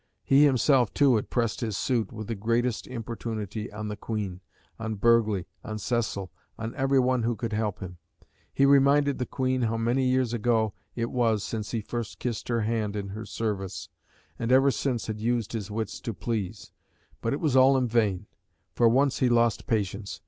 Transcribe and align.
He 0.23 0.45
himself, 0.45 0.91
too, 0.95 1.15
had 1.15 1.29
pressed 1.29 1.61
his 1.61 1.77
suit 1.77 2.11
with 2.11 2.25
the 2.25 2.33
greatest 2.33 2.87
importunity 2.87 3.71
on 3.71 3.87
the 3.87 3.95
Queen, 3.95 4.41
on 4.79 4.95
Burghley, 4.95 5.45
on 5.63 5.77
Cecil, 5.77 6.31
on 6.57 6.73
every 6.73 6.97
one 6.97 7.21
who 7.21 7.35
could 7.35 7.53
help 7.53 7.81
him; 7.81 7.99
he 8.51 8.65
reminded 8.65 9.19
the 9.19 9.27
Queen 9.27 9.61
how 9.61 9.77
many 9.77 10.09
years 10.09 10.33
ago 10.33 10.73
it 10.95 11.11
was 11.11 11.43
since 11.43 11.69
he 11.69 11.81
first 11.81 12.17
kissed 12.17 12.47
her 12.47 12.61
hand 12.61 12.95
in 12.95 13.09
her 13.09 13.25
service, 13.27 13.89
and 14.39 14.51
ever 14.51 14.71
since 14.71 15.05
had 15.05 15.19
used 15.21 15.53
his 15.53 15.69
wits 15.69 15.99
to 16.01 16.15
please; 16.15 16.71
but 17.21 17.31
it 17.31 17.39
was 17.39 17.55
all 17.55 17.77
in 17.77 17.87
vain. 17.87 18.25
For 18.73 18.89
once 18.89 19.19
he 19.19 19.29
lost 19.29 19.67
patience. 19.67 20.19